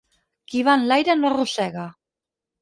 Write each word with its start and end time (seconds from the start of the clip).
Qui 0.53 0.63
va 0.67 0.77
enlaire, 0.79 1.17
no 1.19 1.29
arrossega. 1.31 1.85